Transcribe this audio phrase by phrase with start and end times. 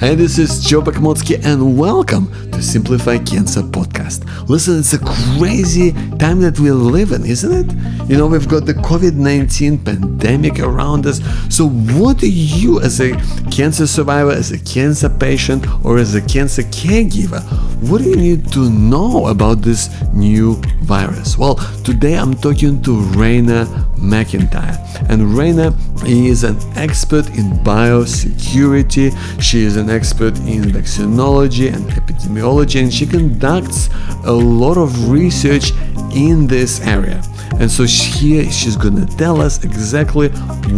[0.00, 4.24] Hey, this is Joe Bakhmotsky, and welcome to Simplify Cancer podcast.
[4.48, 4.98] Listen, it's a
[5.38, 8.08] crazy time that we live in, isn't it?
[8.08, 11.20] You know, we've got the COVID 19 pandemic around us.
[11.54, 13.12] So, what do you, as a
[13.50, 17.42] cancer survivor, as a cancer patient, or as a cancer caregiver,
[17.86, 21.36] what do you need to know about this new virus?
[21.36, 24.78] Well, today I'm talking to Raina MacIntyre,
[25.10, 25.76] and Raina
[26.08, 29.14] is an expert in biosecurity.
[29.42, 33.88] She is an expert in vaccinology and epidemiology, and she conducts
[34.24, 35.72] a lot of research
[36.14, 37.22] in this area.
[37.60, 40.28] And so here she's gonna tell us exactly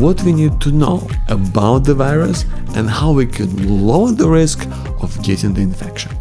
[0.00, 2.44] what we need to know about the virus
[2.74, 4.66] and how we can lower the risk
[5.00, 6.12] of getting the infection.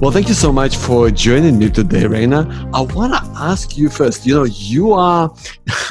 [0.00, 2.70] Well, thank you so much for joining me today, Raina.
[2.74, 4.26] I want to ask you first.
[4.26, 5.34] You know, you are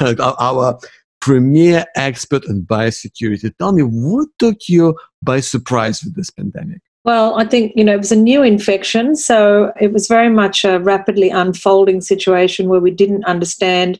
[0.20, 0.78] our
[1.26, 3.52] premier expert in biosecurity.
[3.58, 6.80] Tell me, what took you by surprise with this pandemic?
[7.02, 9.16] Well, I think, you know, it was a new infection.
[9.16, 13.98] So it was very much a rapidly unfolding situation where we didn't understand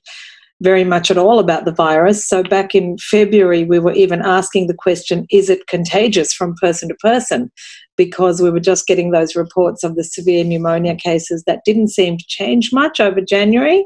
[0.63, 2.25] very much at all about the virus.
[2.29, 6.89] So back in February, we were even asking the question is it contagious from person
[6.91, 7.51] to person?
[7.97, 12.19] Because we were just getting those reports of the severe pneumonia cases that didn't seem
[12.19, 13.85] to change much over January.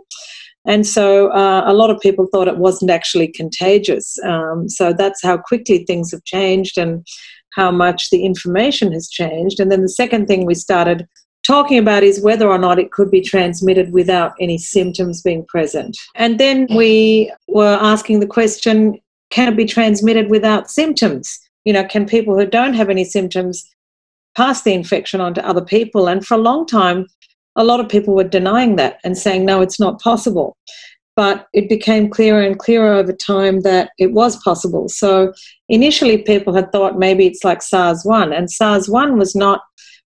[0.66, 4.18] And so uh, a lot of people thought it wasn't actually contagious.
[4.24, 7.06] Um, so that's how quickly things have changed and
[7.54, 9.58] how much the information has changed.
[9.58, 11.08] And then the second thing we started
[11.46, 15.96] talking about is whether or not it could be transmitted without any symptoms being present.
[16.14, 18.98] And then we were asking the question
[19.30, 21.38] can it be transmitted without symptoms?
[21.64, 23.64] You know, can people who don't have any symptoms
[24.36, 26.08] pass the infection on to other people?
[26.08, 27.06] And for a long time,
[27.56, 30.56] a lot of people were denying that and saying, no, it's not possible.
[31.16, 34.88] But it became clearer and clearer over time that it was possible.
[34.88, 35.32] So
[35.68, 39.60] initially, people had thought maybe it's like SARS 1, and SARS 1 was not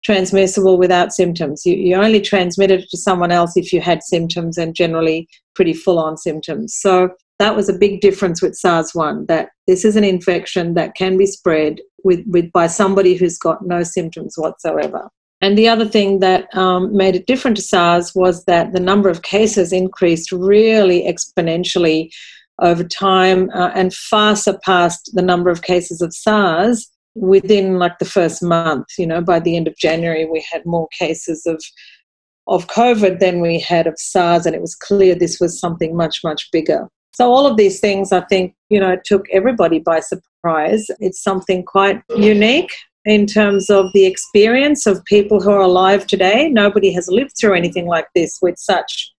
[0.04, 1.66] transmissible without symptoms.
[1.66, 5.74] You, you only transmitted it to someone else if you had symptoms and generally pretty
[5.74, 6.74] full on symptoms.
[6.74, 10.94] So that was a big difference with SARS 1 that this is an infection that
[10.94, 15.10] can be spread with, with by somebody who's got no symptoms whatsoever.
[15.40, 19.08] And the other thing that um, made it different to SARS was that the number
[19.08, 22.10] of cases increased really exponentially
[22.60, 28.04] over time uh, and far surpassed the number of cases of SARS within like the
[28.04, 28.86] first month.
[28.98, 31.62] You know, by the end of January, we had more cases of
[32.46, 36.20] of COVID than we had of SARS, and it was clear this was something much,
[36.24, 36.88] much bigger.
[37.12, 40.86] So all of these things, I think, you know, took everybody by surprise.
[40.98, 42.72] It's something quite unique
[43.04, 46.48] in terms of the experience of people who are alive today.
[46.48, 49.12] Nobody has lived through anything like this with such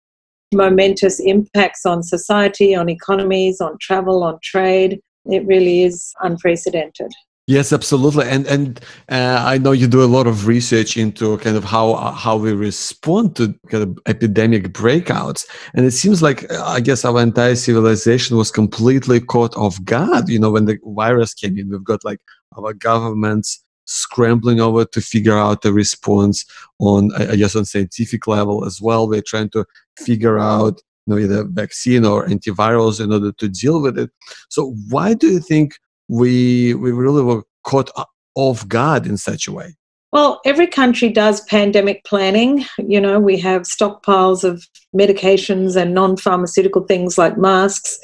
[0.53, 4.99] momentous impacts on society, on economies, on travel, on trade.
[5.25, 7.11] It really is unprecedented.
[7.47, 11.57] Yes, absolutely, and and uh, I know you do a lot of research into kind
[11.57, 16.79] of how how we respond to kind of epidemic breakouts, and it seems like I
[16.79, 20.29] guess our entire civilization was completely caught off guard.
[20.29, 22.19] You know, when the virus came in, we've got like
[22.57, 26.45] our governments scrambling over to figure out a response
[26.79, 29.07] on I guess on scientific level as well.
[29.07, 29.65] We're trying to
[29.97, 34.11] figure out you know either vaccine or antivirals in order to deal with it.
[34.49, 35.75] So why do you think
[36.07, 37.89] we we really were caught
[38.35, 39.75] off guard in such a way?
[40.11, 42.65] Well, every country does pandemic planning.
[42.77, 47.97] You know, we have stockpiles of medications and non pharmaceutical things like masks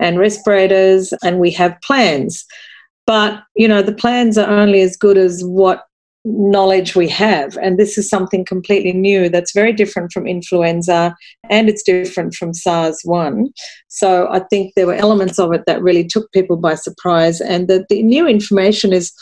[0.00, 2.44] and respirators, and we have plans.
[3.06, 5.84] But, you know, the plans are only as good as what
[6.24, 7.56] knowledge we have.
[7.56, 11.14] And this is something completely new that's very different from influenza
[11.50, 13.48] and it's different from SARS 1.
[13.88, 17.40] So I think there were elements of it that really took people by surprise.
[17.40, 19.12] And that the new information is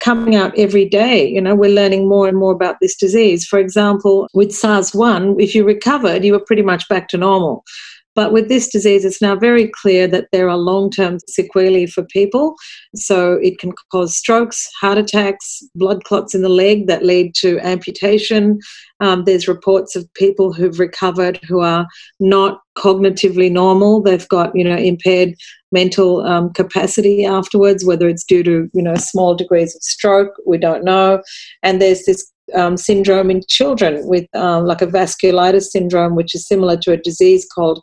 [0.00, 1.26] coming out every day.
[1.26, 3.46] You know, we're learning more and more about this disease.
[3.46, 7.64] For example, with SARS 1, if you recovered, you were pretty much back to normal.
[8.14, 12.04] But with this disease, it's now very clear that there are long term sequelae for
[12.04, 12.54] people.
[12.94, 17.58] So it can cause strokes, heart attacks, blood clots in the leg that lead to
[17.60, 18.58] amputation.
[19.00, 21.86] Um, there's reports of people who've recovered who are
[22.20, 24.02] not cognitively normal.
[24.02, 25.34] They've got, you know, impaired
[25.72, 30.58] mental um, capacity afterwards, whether it's due to, you know, small degrees of stroke, we
[30.58, 31.22] don't know.
[31.62, 36.46] And there's this um, syndrome in children with um, like a vasculitis syndrome, which is
[36.46, 37.82] similar to a disease called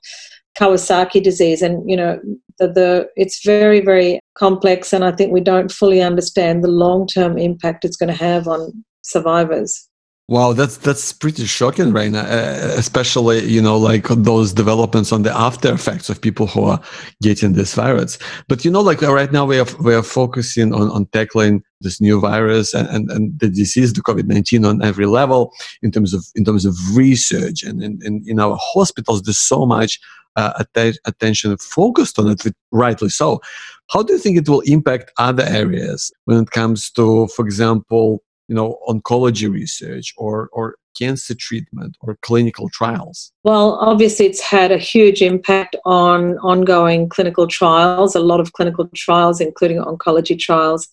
[0.57, 1.61] Kawasaki disease.
[1.61, 2.19] And you know,
[2.57, 7.07] the, the it's very very complex, and I think we don't fully understand the long
[7.07, 9.88] term impact it's going to have on survivors.
[10.29, 15.23] Wow, that's that's pretty shocking right now, uh, especially you know like those developments on
[15.23, 16.79] the after effects of people who are
[17.19, 18.19] getting this virus.
[18.47, 21.99] But you know, like right now we are we are focusing on on tackling this
[21.99, 26.13] new virus and, and, and the disease, the COVID nineteen, on every level in terms
[26.13, 29.23] of in terms of research and in, in, in our hospitals.
[29.23, 29.99] There's so much
[30.35, 33.41] uh, att- attention focused on it, rightly so.
[33.89, 38.21] How do you think it will impact other areas when it comes to, for example?
[38.49, 44.71] You know oncology research or or cancer treatment or clinical trials well obviously it's had
[44.71, 50.89] a huge impact on ongoing clinical trials a lot of clinical trials including oncology trials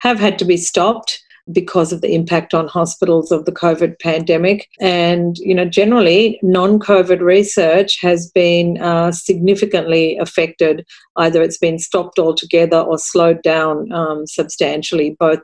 [0.00, 1.20] have had to be stopped
[1.50, 4.68] because of the impact on hospitals of the COVID pandemic.
[4.80, 10.86] And, you know, generally non COVID research has been uh, significantly affected.
[11.16, 15.40] Either it's been stopped altogether or slowed down um, substantially, both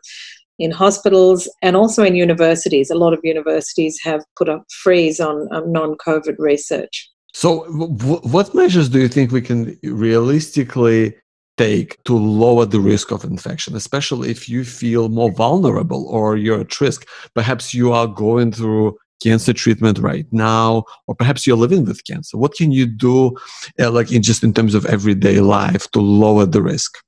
[0.59, 2.91] in hospitals and also in universities.
[2.91, 7.11] A lot of universities have put a freeze on um, non COVID research.
[7.33, 11.15] So, w- what measures do you think we can realistically
[11.56, 16.61] take to lower the risk of infection, especially if you feel more vulnerable or you're
[16.61, 17.07] at risk?
[17.35, 22.37] Perhaps you are going through cancer treatment right now or perhaps you're living with cancer
[22.37, 23.35] what can you do
[23.81, 26.99] uh, like in just in terms of everyday life to lower the risk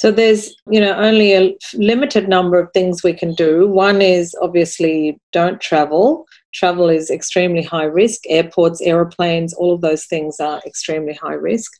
[0.00, 3.68] so there's, you know, only a limited number of things we can do.
[3.68, 6.24] One is obviously don't travel.
[6.54, 8.22] Travel is extremely high risk.
[8.26, 11.70] Airports, aeroplanes, all of those things are extremely high risk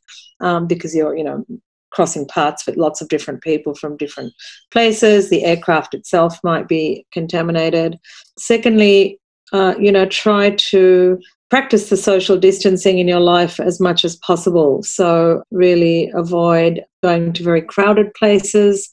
[0.40, 1.46] um, because you're, you know,
[1.92, 4.34] crossing paths with lots of different people from different
[4.70, 5.30] places.
[5.30, 7.98] The aircraft itself might be contaminated.
[8.38, 9.18] Secondly,
[9.54, 11.18] uh, you know, try to
[11.48, 14.82] practice the social distancing in your life as much as possible.
[14.82, 18.90] So, really avoid going to very crowded places.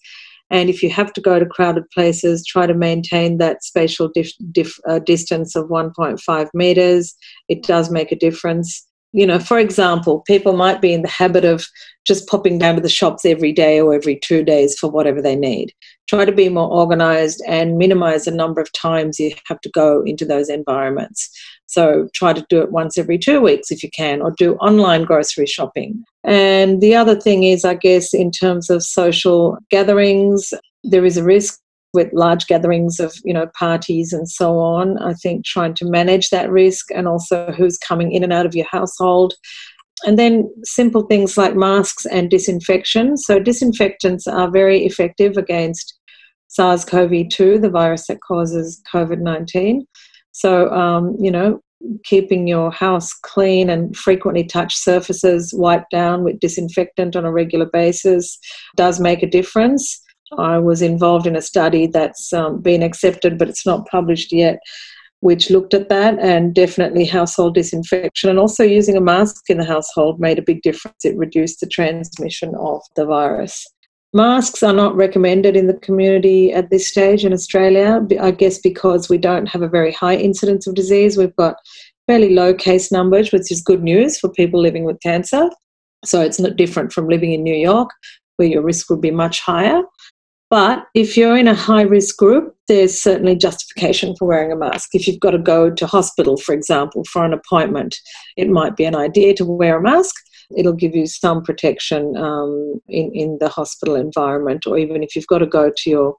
[0.49, 4.31] And if you have to go to crowded places, try to maintain that spatial dif-
[4.51, 7.15] dif- uh, distance of 1.5 meters.
[7.49, 8.85] It does make a difference.
[9.11, 11.65] You know, for example, people might be in the habit of
[12.05, 15.35] just popping down to the shops every day or every two days for whatever they
[15.35, 15.73] need.
[16.07, 20.03] Try to be more organized and minimize the number of times you have to go
[20.05, 21.29] into those environments.
[21.65, 25.03] So try to do it once every two weeks if you can, or do online
[25.03, 26.03] grocery shopping.
[26.23, 31.23] And the other thing is, I guess, in terms of social gatherings, there is a
[31.23, 31.59] risk
[31.93, 36.29] with large gatherings of you know parties and so on i think trying to manage
[36.29, 39.33] that risk and also who's coming in and out of your household
[40.05, 45.96] and then simple things like masks and disinfection so disinfectants are very effective against
[46.47, 49.81] sars-cov-2 the virus that causes covid-19
[50.37, 51.61] so, um, you know,
[52.03, 57.65] keeping your house clean and frequently touch surfaces wiped down with disinfectant on a regular
[57.65, 58.37] basis
[58.75, 59.99] does make a difference.
[60.37, 64.59] I was involved in a study that's um, been accepted, but it's not published yet,
[65.21, 69.65] which looked at that and definitely household disinfection and also using a mask in the
[69.65, 71.03] household made a big difference.
[71.03, 73.65] It reduced the transmission of the virus.
[74.13, 79.09] Masks are not recommended in the community at this stage in Australia, I guess because
[79.09, 81.17] we don't have a very high incidence of disease.
[81.17, 81.57] We've got
[82.07, 85.49] fairly low case numbers, which is good news for people living with cancer.
[86.05, 87.89] So it's not different from living in New York,
[88.37, 89.81] where your risk would be much higher.
[90.49, 94.89] But if you're in a high risk group, there's certainly justification for wearing a mask.
[94.93, 97.97] If you've got to go to hospital, for example, for an appointment,
[98.37, 100.15] it might be an idea to wear a mask
[100.55, 105.27] it'll give you some protection um, in, in the hospital environment, or even if you've
[105.27, 106.15] got to go to your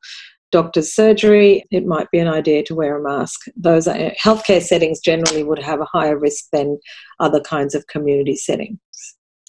[0.51, 3.41] doctor's surgery, it might be an idea to wear a mask.
[3.57, 6.79] Those are, healthcare settings generally would have a higher risk than
[7.21, 8.79] other kinds of community settings.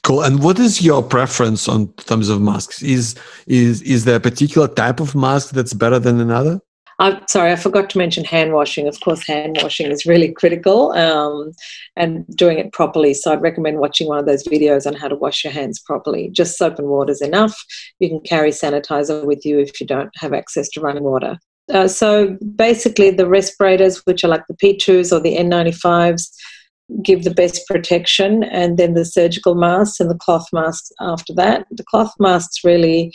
[0.03, 0.23] Cool.
[0.23, 2.81] And what is your preference on terms of masks?
[2.81, 3.15] Is
[3.47, 6.61] is is there a particular type of mask that's better than another?
[6.99, 8.85] I'm sorry, I forgot to mention hand washing.
[8.85, 11.53] Of course, hand washing is really critical um,
[11.95, 13.13] and doing it properly.
[13.13, 16.29] So I'd recommend watching one of those videos on how to wash your hands properly.
[16.29, 17.57] Just soap and water is enough.
[17.99, 21.39] You can carry sanitizer with you if you don't have access to running water.
[21.73, 26.29] Uh, so basically, the respirators, which are like the P2s or the N95s,
[27.01, 31.65] give the best protection, and then the surgical masks and the cloth masks after that.
[31.71, 33.13] The cloth masks really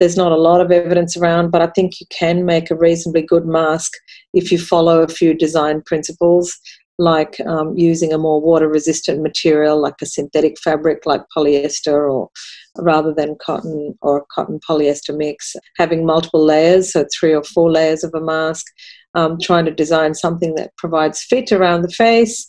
[0.00, 3.22] there's not a lot of evidence around, but I think you can make a reasonably
[3.22, 3.92] good mask
[4.32, 6.56] if you follow a few design principles,
[6.98, 12.28] like um, using a more water resistant material like a synthetic fabric like polyester or
[12.76, 18.04] rather than cotton or cotton polyester mix, having multiple layers, so three or four layers
[18.04, 18.66] of a mask,
[19.14, 22.48] um, trying to design something that provides fit around the face.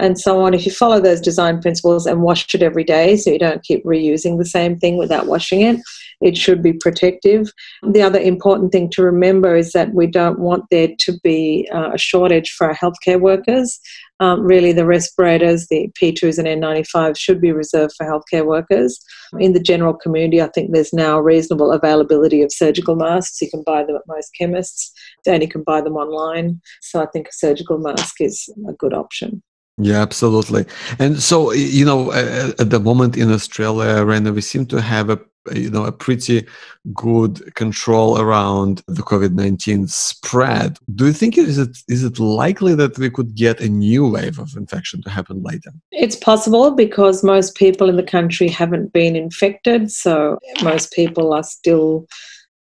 [0.00, 0.54] And so on.
[0.54, 3.84] If you follow those design principles and wash it every day so you don't keep
[3.84, 5.80] reusing the same thing without washing it,
[6.20, 7.52] it should be protective.
[7.82, 11.92] The other important thing to remember is that we don't want there to be uh,
[11.94, 13.78] a shortage for our healthcare workers.
[14.20, 19.00] Um, really, the respirators, the P2s and N95s should be reserved for healthcare workers.
[19.38, 23.40] In the general community, I think there's now reasonable availability of surgical masks.
[23.40, 24.92] You can buy them at most chemists
[25.26, 26.60] and you can buy them online.
[26.82, 29.42] So I think a surgical mask is a good option.
[29.78, 30.66] Yeah, absolutely.
[30.98, 35.18] And so, you know, at the moment in Australia, Raina, we seem to have a
[35.52, 36.46] you know a pretty
[36.92, 42.98] good control around the covid-19 spread do you think is it is it likely that
[42.98, 47.56] we could get a new wave of infection to happen later it's possible because most
[47.56, 52.06] people in the country haven't been infected so most people are still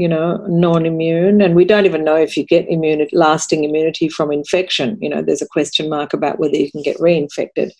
[0.01, 4.31] you know non-immune and we don't even know if you get immunity lasting immunity from
[4.31, 7.71] infection you know there's a question mark about whether you can get reinfected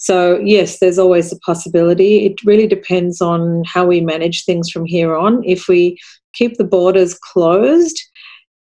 [0.00, 2.24] so, yes, there's always a possibility.
[2.24, 5.42] It really depends on how we manage things from here on.
[5.44, 5.98] If we
[6.34, 8.00] keep the borders closed,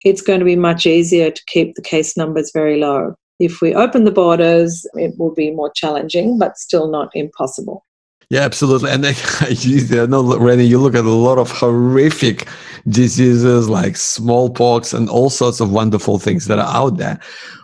[0.05, 3.15] it's going to be much easier to keep the case numbers very low.
[3.39, 7.83] If we open the borders, it will be more challenging, but still not impossible.
[8.29, 8.91] Yeah, absolutely.
[8.91, 9.05] And
[9.41, 12.47] I know, Rennie, you look at a lot of horrific
[12.87, 17.19] diseases like smallpox and all sorts of wonderful things that are out there.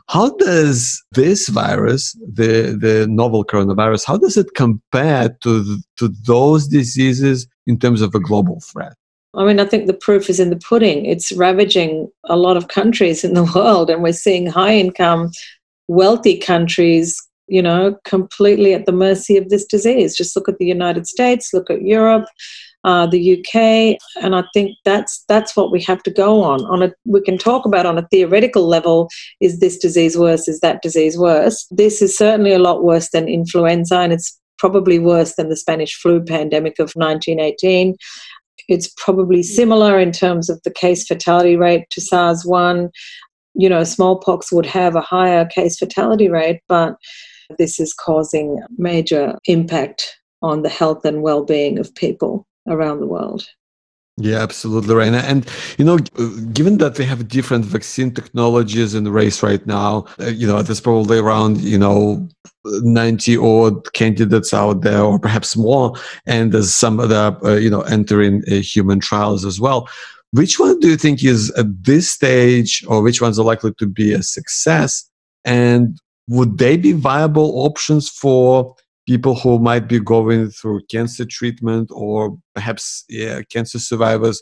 [0.07, 6.67] How does this virus, the, the novel coronavirus, how does it compare to, to those
[6.67, 8.93] diseases in terms of a global threat?
[9.35, 11.05] I mean, I think the proof is in the pudding.
[11.05, 15.31] It's ravaging a lot of countries in the world, and we're seeing high income,
[15.87, 20.15] wealthy countries, you know, completely at the mercy of this disease.
[20.15, 22.25] Just look at the United States, look at Europe,
[22.83, 26.63] uh, the UK, and I think that's that's what we have to go on.
[26.65, 29.09] On a, we can talk about on a theoretical level:
[29.41, 30.47] is this disease worse?
[30.47, 31.67] Is that disease worse?
[31.71, 35.95] This is certainly a lot worse than influenza, and it's probably worse than the Spanish
[35.95, 37.95] flu pandemic of 1918.
[38.67, 42.91] It's probably similar in terms of the case fatality rate to SARS one.
[43.55, 46.95] You know, smallpox would have a higher case fatality rate, but
[47.57, 53.49] this is causing major impact on the health and well-being of people around the world.
[54.21, 55.23] Yeah, absolutely, Raina.
[55.23, 55.97] And you know,
[56.51, 60.61] given that we have different vaccine technologies in the race right now, uh, you know,
[60.61, 62.27] there's probably around you know
[62.65, 65.93] 90 odd candidates out there, or perhaps more,
[66.25, 69.87] and there's some other uh, you know entering uh, human trials as well.
[70.31, 73.87] Which one do you think is at this stage, or which ones are likely to
[73.87, 75.09] be a success?
[75.45, 75.97] And
[76.29, 78.75] would they be viable options for
[79.07, 84.41] people who might be going through cancer treatment or perhaps yeah, cancer survivors,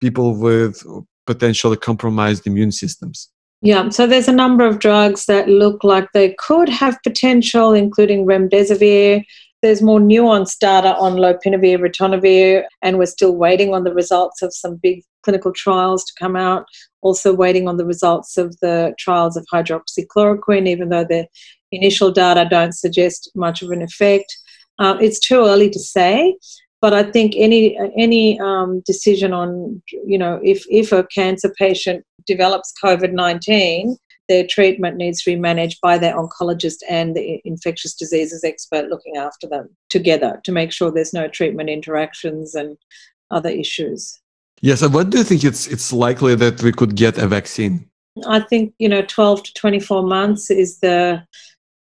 [0.00, 0.82] people with
[1.26, 3.28] potentially compromised immune systems?
[3.62, 8.26] Yeah, so there's a number of drugs that look like they could have potential, including
[8.26, 9.24] remdesivir.
[9.64, 14.52] There's more nuanced data on lopinavir, ritonavir, and we're still waiting on the results of
[14.52, 16.66] some big clinical trials to come out.
[17.00, 21.26] Also waiting on the results of the trials of hydroxychloroquine, even though the
[21.72, 24.36] initial data don't suggest much of an effect.
[24.78, 26.36] Uh, it's too early to say,
[26.82, 32.04] but I think any any um, decision on you know if if a cancer patient
[32.26, 33.96] develops COVID nineteen,
[34.28, 39.16] their treatment needs to be managed by their oncologist and the infectious diseases expert looking
[39.16, 42.76] after them together to make sure there's no treatment interactions and
[43.30, 44.18] other issues.
[44.60, 47.90] Yes, and what do you think it's it's likely that we could get a vaccine?
[48.26, 51.22] I think you know 12 to 24 months is the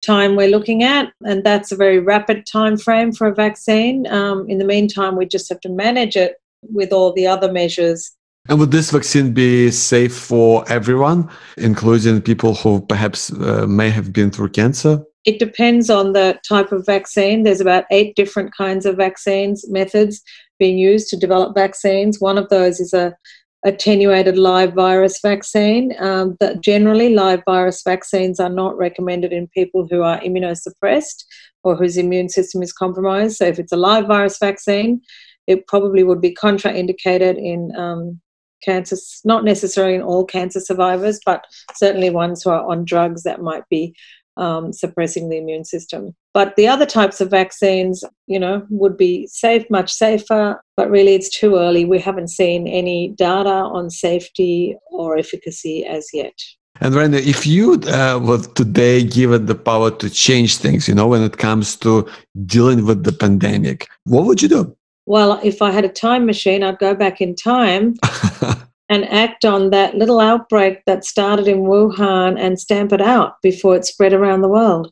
[0.02, 4.08] time we're looking at, and that's a very rapid time frame for a vaccine.
[4.08, 8.12] Um, in the meantime, we just have to manage it with all the other measures.
[8.50, 14.12] And would this vaccine be safe for everyone, including people who perhaps uh, may have
[14.12, 15.04] been through cancer?
[15.26, 17.44] It depends on the type of vaccine.
[17.44, 20.22] There's about eight different kinds of vaccines methods
[20.58, 22.20] being used to develop vaccines.
[22.20, 23.16] One of those is a
[23.64, 25.94] attenuated live virus vaccine.
[26.00, 31.24] Um, that generally, live virus vaccines are not recommended in people who are immunosuppressed
[31.64, 33.38] or whose immune system is compromised.
[33.38, 35.02] So, if it's a live virus vaccine,
[35.46, 38.20] it probably would be contraindicated in um,
[38.64, 43.42] cancer, not necessarily in all cancer survivors, but certainly ones who are on drugs that
[43.42, 43.96] might be
[44.38, 46.16] um, suppressing the immune system.
[46.34, 51.16] But the other types of vaccines, you know, would be safe, much safer, but really
[51.16, 51.86] it's too early.
[51.86, 56.34] We haven't seen any data on safety or efficacy as yet.
[56.80, 61.08] And Randy, if you uh, were today given the power to change things, you know,
[61.08, 62.10] when it comes to
[62.46, 64.76] dealing with the pandemic, what would you do?
[65.06, 67.96] Well, if I had a time machine, I'd go back in time
[68.90, 73.76] and act on that little outbreak that started in Wuhan and stamp it out before
[73.76, 74.92] it spread around the world.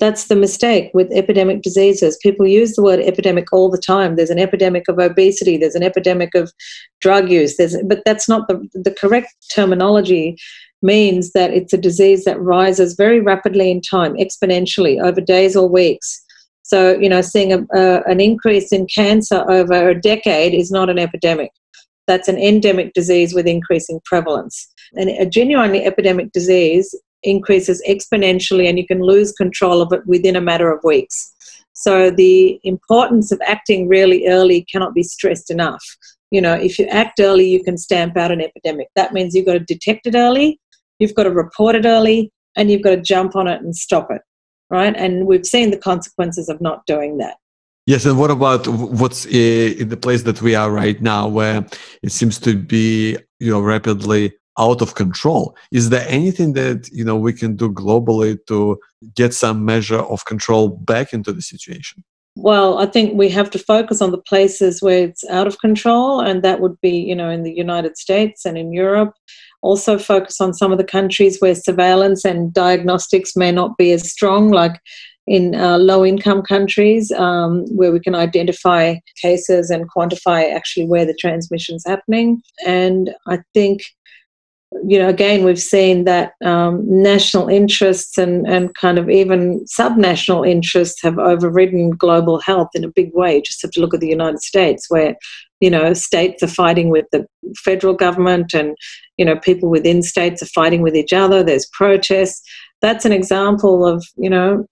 [0.00, 2.18] that's the mistake with epidemic diseases.
[2.22, 4.16] People use the word epidemic all the time.
[4.16, 6.52] There's an epidemic of obesity, there's an epidemic of
[7.00, 10.36] drug use, there's, but that's not the, the correct terminology
[10.82, 15.68] means that it's a disease that rises very rapidly in time, exponentially over days or
[15.68, 16.22] weeks.
[16.62, 20.88] So, you know, seeing a, a, an increase in cancer over a decade is not
[20.88, 21.50] an epidemic.
[22.06, 24.68] That's an endemic disease with increasing prevalence.
[24.94, 30.36] And a genuinely epidemic disease increases exponentially, and you can lose control of it within
[30.36, 31.32] a matter of weeks.
[31.74, 35.84] So, the importance of acting really early cannot be stressed enough.
[36.30, 38.88] You know, if you act early, you can stamp out an epidemic.
[38.96, 40.60] That means you've got to detect it early,
[40.98, 44.10] you've got to report it early, and you've got to jump on it and stop
[44.10, 44.22] it
[44.72, 44.96] right?
[44.96, 47.36] And we've seen the consequences of not doing that.
[47.86, 49.28] Yes, and what about what's uh,
[49.80, 51.66] in the place that we are right now, where
[52.02, 55.56] it seems to be, you know, rapidly out of control?
[55.72, 58.78] Is there anything that you know we can do globally to
[59.14, 62.04] get some measure of control back into the situation?
[62.36, 66.20] Well, I think we have to focus on the places where it's out of control,
[66.20, 69.14] and that would be, you know, in the United States and in Europe
[69.62, 74.10] also focus on some of the countries where surveillance and diagnostics may not be as
[74.10, 74.78] strong, like
[75.26, 81.06] in uh, low income countries, um, where we can identify cases and quantify actually where
[81.06, 82.42] the transmission is happening.
[82.66, 83.82] And I think
[84.86, 90.48] you know, again, we've seen that um, national interests and, and kind of even subnational
[90.48, 93.36] interests have overridden global health in a big way.
[93.36, 95.16] You just have to look at the United States, where,
[95.60, 97.26] you know, states are fighting with the
[97.56, 98.76] federal government and,
[99.16, 101.42] you know, people within states are fighting with each other.
[101.42, 102.42] There's protests.
[102.80, 104.66] That's an example of, you know,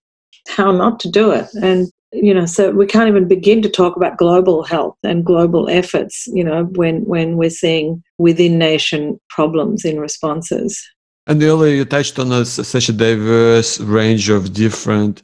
[0.48, 1.48] how not to do it.
[1.62, 5.68] And you know so we can't even begin to talk about global health and global
[5.68, 10.82] efforts you know when when we're seeing within nation problems in responses.
[11.26, 15.22] And earlier you touched on uh, a, such a diverse range of different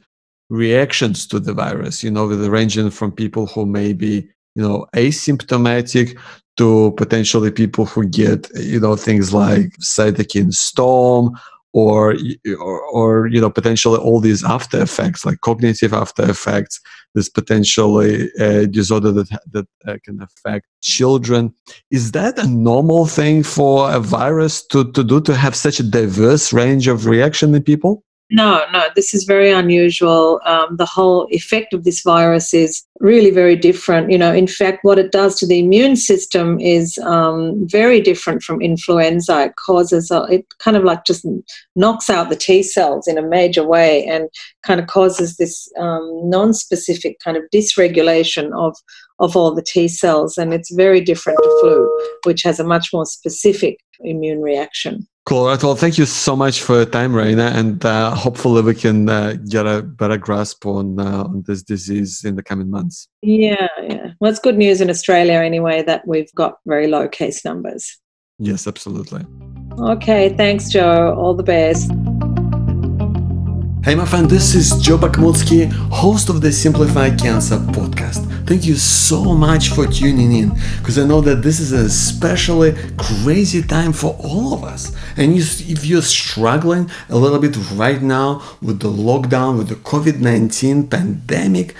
[0.49, 4.63] reactions to the virus you know with the ranging from people who may be you
[4.63, 6.17] know asymptomatic
[6.57, 11.37] to potentially people who get you know things like cytokine storm
[11.77, 12.15] or,
[12.59, 16.81] or, or you know potentially all these after effects like cognitive after effects
[17.13, 21.53] this potentially uh, disorder that that uh, can affect children.
[21.91, 25.83] Is that a normal thing for a virus to, to do to have such a
[25.83, 30.41] diverse range of reaction in people no, no, this is very unusual.
[30.45, 34.11] Um, the whole effect of this virus is really very different.
[34.11, 38.43] You know, in fact, what it does to the immune system is um, very different
[38.43, 39.43] from influenza.
[39.43, 41.25] It causes, a, it kind of like just
[41.77, 44.27] knocks out the T cells in a major way and
[44.61, 48.75] kind of causes this um, non specific kind of dysregulation of,
[49.19, 50.37] of all the T cells.
[50.37, 55.07] And it's very different to flu, which has a much more specific immune reaction.
[55.27, 55.47] Cool.
[55.47, 55.61] Right.
[55.61, 59.33] Well, thank you so much for your time, Raina, and uh, hopefully we can uh,
[59.49, 63.09] get a better grasp on uh, on this disease in the coming months.
[63.21, 64.11] Yeah, yeah.
[64.21, 67.97] Well, it's good news in Australia anyway that we've got very low case numbers.
[68.39, 69.25] Yes, absolutely.
[69.77, 70.29] Okay.
[70.37, 71.13] Thanks, Joe.
[71.19, 71.91] All the best.
[73.87, 78.27] Hey, my friend, this is Joe Bakhmutsky, host of the Simplify Cancer podcast.
[78.45, 82.73] Thank you so much for tuning in because I know that this is a especially
[82.97, 84.93] crazy time for all of us.
[85.15, 90.19] And if you're struggling a little bit right now with the lockdown, with the COVID
[90.19, 91.73] 19 pandemic,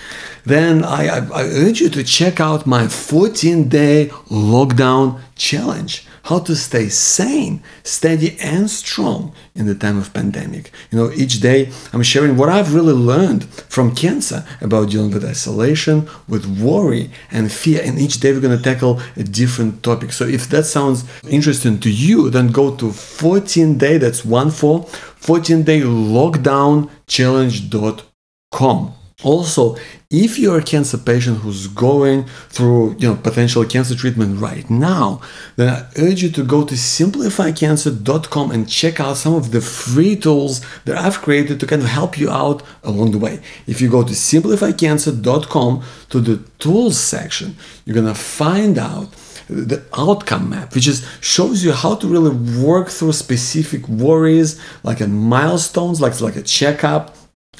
[0.45, 6.39] then I, I, I urge you to check out my 14 day lockdown challenge how
[6.39, 10.71] to stay sane, steady, and strong in the time of pandemic.
[10.91, 15.23] You know, each day I'm sharing what I've really learned from cancer about dealing with
[15.23, 17.81] isolation, with worry and fear.
[17.81, 20.11] And each day we're going to tackle a different topic.
[20.11, 24.83] So if that sounds interesting to you, then go to 14 day, that's one four,
[24.83, 28.96] 14 day lockdown challenge.com.
[29.23, 29.75] Also,
[30.11, 35.19] if you're a cancer patient who's going through you know potential cancer treatment right now,
[35.55, 40.15] then I urge you to go to simplifycancer.com and check out some of the free
[40.15, 43.41] tools that I've created to kind of help you out along the way.
[43.65, 49.11] If you go to simplifycancer.com to the tools section, you're gonna find out
[49.49, 55.01] the outcome map, which is shows you how to really work through specific worries, like
[55.01, 57.15] a milestones, like like a checkup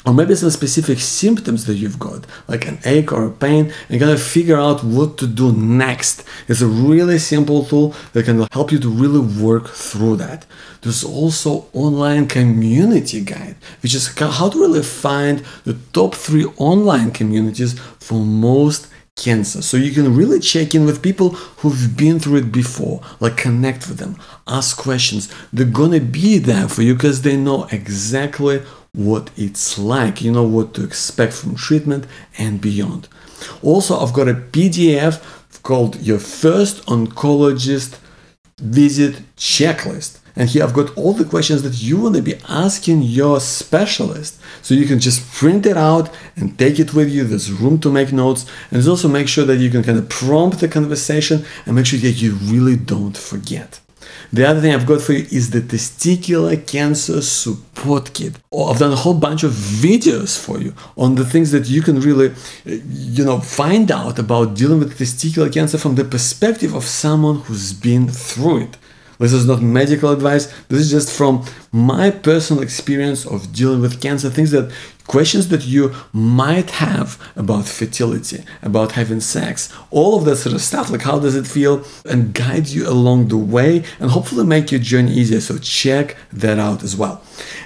[0.08, 4.00] or maybe some specific symptoms that you've got, like an ache or a pain, and
[4.00, 6.24] gotta figure out what to do next.
[6.48, 10.46] It's a really simple tool that can help you to really work through that.
[10.80, 17.10] There's also online community guide, which is how to really find the top three online
[17.10, 19.60] communities for most cancer.
[19.60, 23.88] So you can really check in with people who've been through it before, like connect
[23.88, 24.16] with them,
[24.46, 25.28] ask questions.
[25.52, 30.22] They're gonna be there for you because they know exactly what it's like.
[30.22, 33.08] You know what to expect from treatment and beyond.
[33.62, 35.22] Also, I've got a PDF
[35.62, 37.98] called Your First Oncologist
[38.58, 40.18] Visit Checklist.
[40.34, 44.40] And here I've got all the questions that you want to be asking your specialist.
[44.62, 47.24] So you can just print it out and take it with you.
[47.24, 48.46] There's room to make notes.
[48.70, 51.98] And also make sure that you can kind of prompt the conversation and make sure
[51.98, 53.80] that you really don't forget.
[54.30, 58.38] The other thing I've got for you is the testicular cancer support kit.
[58.52, 61.80] Oh, I've done a whole bunch of videos for you on the things that you
[61.80, 66.74] can really, uh, you know, find out about dealing with testicular cancer from the perspective
[66.74, 68.76] of someone who's been through it.
[69.18, 70.46] This is not medical advice.
[70.68, 74.72] This is just from my personal experience of dealing with cancer, things that
[75.08, 80.60] questions that you might have about fertility, about having sex, all of that sort of
[80.60, 84.70] stuff, like how does it feel, and guide you along the way and hopefully make
[84.70, 85.40] your journey easier.
[85.40, 87.22] So check that out as well.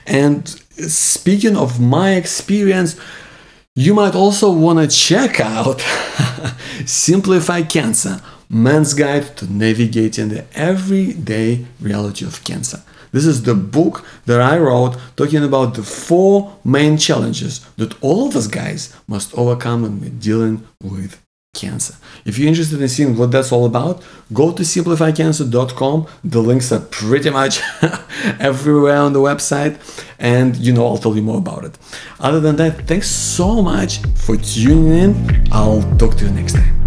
[0.06, 2.98] And speaking of my experience,
[3.74, 5.80] you might also want to check out
[6.86, 8.20] Simplify Cancer
[8.54, 12.82] Man's Guide to Navigating the Everyday Reality of Cancer.
[13.10, 18.28] This is the book that I wrote talking about the four main challenges that all
[18.28, 21.18] of us guys must overcome when we're dealing with
[21.54, 21.94] cancer.
[22.26, 26.06] If you're interested in seeing what that's all about, go to simplifycancer.com.
[26.22, 27.62] The links are pretty much
[28.38, 29.78] everywhere on the website,
[30.18, 31.78] and you know, I'll tell you more about it.
[32.20, 35.48] Other than that, thanks so much for tuning in.
[35.52, 36.81] I'll talk to you next time.